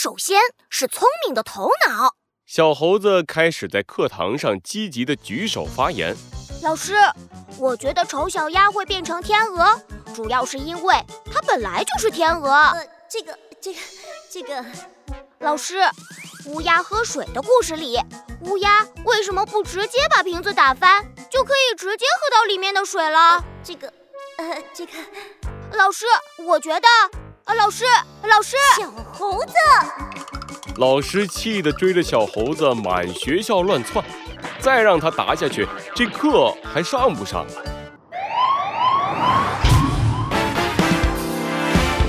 [0.00, 0.38] 首先
[0.70, 2.14] 是聪明的头脑。
[2.46, 6.16] 小猴子开始在课堂上积极的举手发言。
[6.62, 6.94] 老师，
[7.58, 9.76] 我觉得丑小鸭会变成天鹅，
[10.14, 10.94] 主要是因为
[11.32, 12.48] 它本来就是天鹅。
[12.48, 13.80] 呃，这个，这个，
[14.30, 14.64] 这个。
[15.40, 15.80] 老师，
[16.46, 17.98] 乌鸦喝水的故事里，
[18.42, 23.44] 乌鸦为什么不直接把瓶子打翻，就可以直接喝到里面的水了？
[23.64, 23.92] 这个，
[24.36, 24.92] 呃，这个。
[25.72, 26.06] 老师，
[26.46, 26.86] 我觉得，
[27.48, 27.86] 呃，老师，
[28.24, 29.54] 老师，小猴子。
[30.76, 34.04] 老师气得追着小猴子满学校乱窜，
[34.60, 37.52] 再让他答下去，这课还上不上了？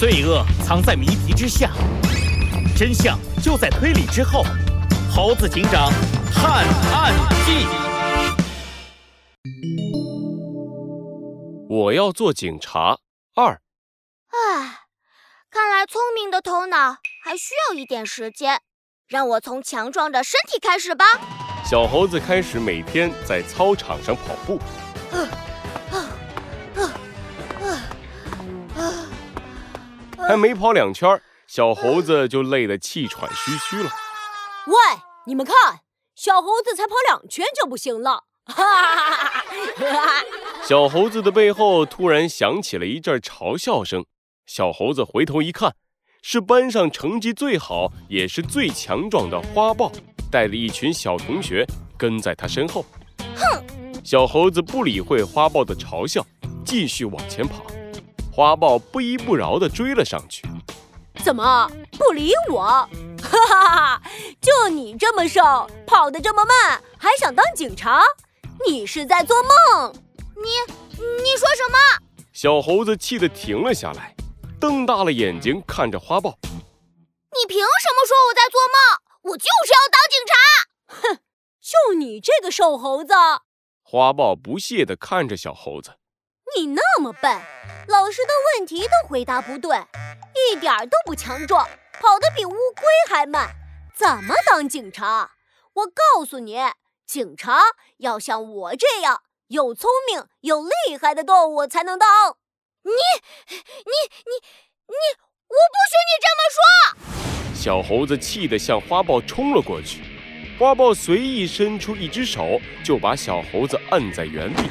[0.00, 1.70] 罪恶藏在谜题之下，
[2.74, 4.42] 真相就在推理之后。
[5.14, 5.92] 猴子警长
[6.32, 7.12] 探案
[7.44, 7.66] 记，
[11.68, 12.96] 我要做警察
[13.34, 13.60] 二。
[14.28, 14.75] 唉。
[15.84, 18.62] 聪明的头脑还需要一点时间，
[19.08, 21.04] 让我从强壮的身体开始吧。
[21.68, 24.60] 小猴子开始每天在操场上跑步，
[30.26, 33.90] 还没跑两圈，小猴子就累得气喘吁吁了。
[34.66, 34.74] 喂，
[35.26, 35.80] 你们看，
[36.14, 38.24] 小猴子才跑两圈就不行了。
[38.46, 39.42] 哈
[40.62, 44.06] 小猴子的背后突然响起了一阵嘲笑声。
[44.46, 45.74] 小猴子回头一看，
[46.22, 49.90] 是班上成绩最好也是最强壮的花豹，
[50.30, 51.66] 带着一群小同学
[51.98, 52.84] 跟在他身后。
[53.34, 53.64] 哼！
[54.04, 56.24] 小猴子不理会花豹的嘲笑，
[56.64, 57.66] 继续往前跑。
[58.32, 60.44] 花豹不依不饶地追了上去。
[61.24, 62.62] 怎么不理我？
[62.62, 62.88] 哈
[63.48, 64.02] 哈哈！
[64.40, 65.42] 就你这么瘦，
[65.86, 68.00] 跑得这么慢，还想当警察？
[68.66, 69.92] 你是在做梦！
[70.36, 70.48] 你
[70.98, 71.76] 你说什么？
[72.32, 74.14] 小猴子气得停了下来。
[74.58, 79.32] 瞪大了眼睛看着花豹，你凭什么说我在做梦？
[79.32, 80.34] 我就是要当警察！
[80.86, 81.20] 哼，
[81.60, 83.12] 就你这个瘦猴子！
[83.82, 85.96] 花豹不屑地看着小猴子，
[86.56, 87.42] 你那么笨，
[87.86, 89.76] 老师的问题都回答不对，
[90.34, 91.68] 一点都不强壮，
[92.00, 93.50] 跑得比乌龟还慢，
[93.94, 95.32] 怎么当警察？
[95.74, 96.56] 我告诉你，
[97.06, 97.60] 警察
[97.98, 102.35] 要像我这样又聪明又厉害的动物才能当。
[102.86, 102.92] 你
[103.84, 103.92] 你
[104.24, 104.32] 你
[104.86, 104.94] 你，
[105.48, 107.54] 我不许你这么说！
[107.54, 110.02] 小猴子气得向花豹冲了过去，
[110.56, 114.70] 花豹随意伸出一只手，就把小猴子按在原地。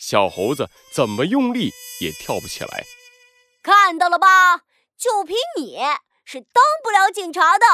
[0.00, 1.70] 小猴子怎么用力
[2.00, 2.84] 也跳不起来。
[3.62, 4.62] 看到了吧？
[4.98, 5.78] 就凭你
[6.24, 7.64] 是当不了警察的，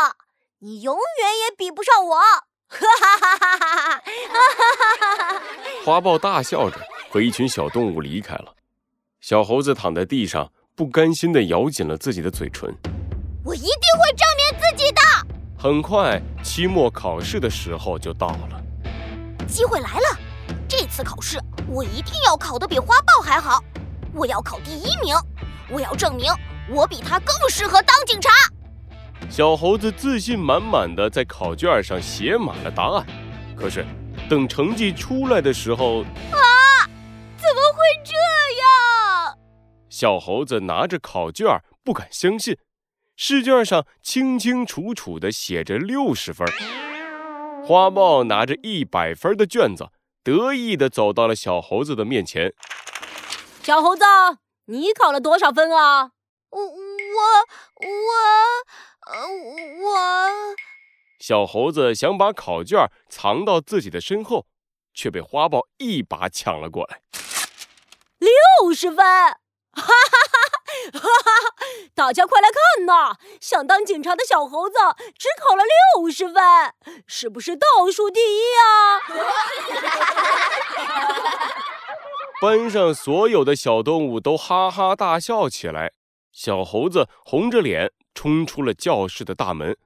[0.59, 2.19] 你永远也比不上我！
[2.69, 3.77] 哈哈哈哈哈
[5.17, 5.43] 哈！
[5.85, 6.77] 花豹大笑着
[7.09, 8.55] 和一群小动物离开了。
[9.21, 12.75] 小猴子躺在地上，不甘心地咬紧了自己的嘴唇。
[13.45, 15.01] 我一定会证明自己的。
[15.59, 18.63] 很快，期末考试的时候就到了。
[19.47, 20.19] 机会来了，
[20.67, 21.39] 这次考试
[21.69, 23.63] 我一定要考得比花豹还好。
[24.15, 25.15] 我要考第一名，
[25.69, 26.33] 我要证明
[26.71, 28.31] 我比他更适合当警察。
[29.29, 33.07] 小猴子自信满满的在考卷上写满了答案。
[33.55, 33.85] 可是，
[34.31, 36.01] 等成绩出来的时候，
[36.33, 36.40] 啊，
[40.01, 42.57] 小猴子拿着考卷，不敢相信，
[43.17, 46.49] 试卷上清清楚楚的写着六十分。
[47.63, 49.91] 花豹拿着一百分的卷子，
[50.25, 52.55] 得意的走到了小猴子的面前。
[53.63, 54.03] 小猴子，
[54.69, 56.13] 你考了多少分啊？
[56.49, 56.73] 我我
[57.77, 57.93] 我
[59.13, 59.29] 呃
[59.83, 60.57] 我……
[61.19, 64.47] 小猴子想把考卷藏到自己的身后，
[64.95, 67.03] 却被花豹一把抢了过来。
[68.19, 69.05] 六十分。
[69.73, 69.93] 哈哈
[70.33, 70.39] 哈！
[70.93, 71.07] 哈哈！
[71.95, 73.15] 大家快来看呐！
[73.41, 74.75] 想当警察的小猴子
[75.19, 76.43] 只考了六十分，
[77.07, 79.01] 是不是倒数第一啊？
[82.41, 85.93] 班上所有的小动物都哈哈大笑起来。
[86.33, 89.69] 小猴子红着脸冲出了教室的大门。
[89.69, 89.77] 为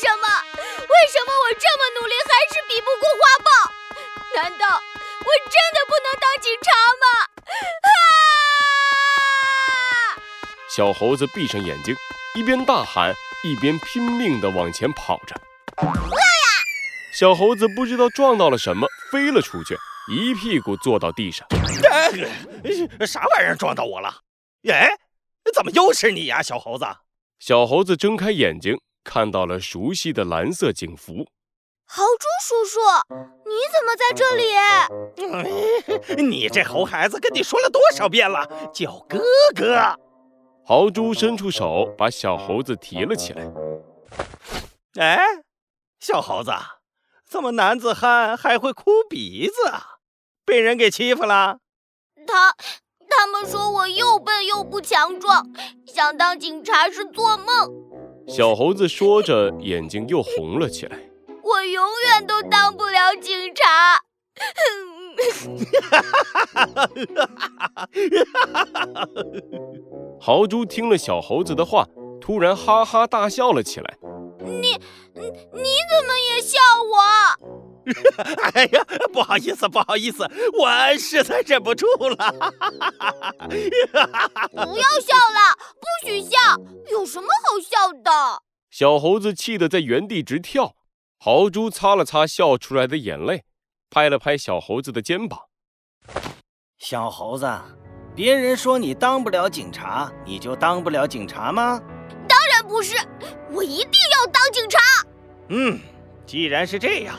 [0.00, 0.28] 什么？
[0.54, 3.50] 为什么我这么努力还是比不过花豹？
[4.36, 6.70] 难道我真的不能当警察
[7.02, 7.04] 吗？
[10.78, 11.92] 小猴子闭上眼睛，
[12.36, 15.34] 一边大喊，一边拼命地往前跑着。
[17.12, 19.76] 小猴子不知道撞到了什么，飞了出去，
[20.08, 21.44] 一屁股坐到地上。
[23.04, 24.08] 啥玩意儿撞到我了？
[24.68, 24.88] 哎，
[25.52, 26.86] 怎么又是你呀，小猴子？
[27.40, 31.26] 小猴子睁开眼睛，看到了熟悉的蓝色警服。
[31.86, 32.78] 豪猪叔叔，
[33.46, 34.36] 你怎么在这
[36.14, 36.22] 里？
[36.22, 39.18] 你这猴孩子，跟你说了多少遍了，叫哥
[39.56, 39.98] 哥。
[40.68, 43.50] 豪猪伸出手把小猴子提了起来。
[45.00, 45.18] 哎，
[45.98, 46.50] 小猴子，
[47.26, 49.96] 怎么男子汉还会哭鼻子啊？
[50.44, 51.60] 被人给欺负了？
[52.26, 52.54] 他
[53.08, 55.46] 他们说我又笨又不强壮，
[55.86, 57.72] 想当警察是做梦。
[58.28, 60.98] 小猴子说着，眼睛又红了起来。
[61.42, 64.02] 我永远都当不了警察。
[70.20, 71.86] 豪猪听了小猴子的话，
[72.20, 73.96] 突然哈哈大笑了起来。
[74.40, 74.78] 你，你
[75.12, 75.22] 怎
[76.06, 76.96] 么也笑我？
[78.52, 80.28] 哎呀，不好意思，不好意思，
[80.60, 80.68] 我
[80.98, 82.16] 实在忍不住了。
[83.48, 83.56] 不
[84.76, 86.36] 要笑了，不许笑，
[86.90, 88.42] 有什么好笑的？
[88.70, 90.74] 小猴子气得在原地直跳。
[91.20, 93.42] 豪猪擦了擦笑出来的眼泪，
[93.90, 95.47] 拍了拍小猴子的肩膀。
[96.78, 97.50] 小猴子，
[98.14, 101.80] 别人说你当不了警察，你就当不了警察吗？
[102.28, 102.96] 当然不是，
[103.50, 104.78] 我一定要当警察。
[105.48, 105.80] 嗯，
[106.24, 107.16] 既然是这样。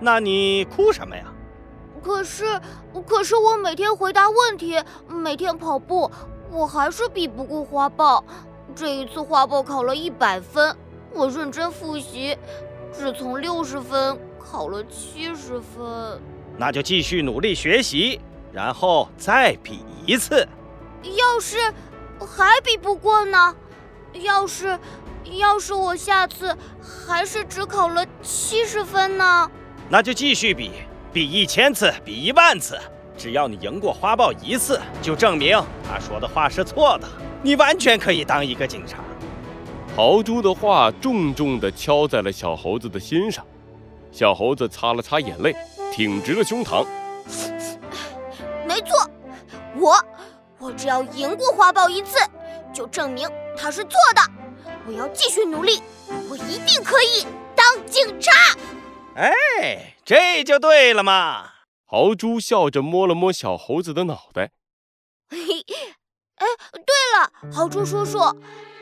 [0.00, 1.32] 那你哭什么呀？
[2.02, 2.60] 可是，
[3.06, 6.10] 可是我每天回答问题，每天跑步，
[6.50, 8.24] 我还是比不过花豹。
[8.74, 10.76] 这一次花豹考了一百分，
[11.14, 12.36] 我认真复习，
[12.92, 16.20] 只从六十分考了七十分。
[16.56, 18.20] 那就继续努力学习，
[18.52, 20.46] 然后再比一次。
[21.02, 21.72] 要是
[22.20, 23.54] 还比不过呢？
[24.14, 24.78] 要是，
[25.38, 29.50] 要是我下次还是只考了七十分呢？
[29.88, 30.72] 那就继续比，
[31.12, 32.78] 比一千次，比一万次，
[33.16, 37.08] 只要你赢过花豹一次，就证明他说的话是错的。
[37.42, 38.98] 你完全可以当一个警察。
[39.94, 43.44] 豪猪的话重重地敲在了小猴子的心上，
[44.10, 45.54] 小猴子擦了擦眼泪，
[45.92, 46.84] 挺直了胸膛。
[48.78, 49.10] 没错，
[49.74, 49.96] 我
[50.60, 52.16] 我只要赢过花豹一次，
[52.72, 54.22] 就证明他是错的。
[54.86, 55.82] 我要继续努力，
[56.30, 57.26] 我一定可以
[57.56, 58.30] 当警察。
[59.16, 61.54] 哎，这就对了嘛！
[61.84, 64.52] 豪猪笑着摸了摸小猴子的脑袋。
[65.28, 65.38] 嘿，
[66.36, 68.20] 哎，对了，豪猪叔叔，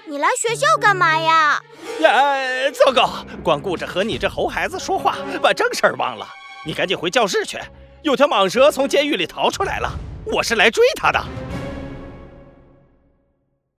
[0.06, 1.58] 你来学校干嘛呀？
[2.00, 6.28] 呀，糟糕，光顾着和你这猴孩子说话，把正事儿忘了。
[6.66, 7.58] 你赶紧回教室去，
[8.02, 9.90] 有条蟒蛇从监狱里逃出来了，
[10.24, 11.24] 我是来追它的。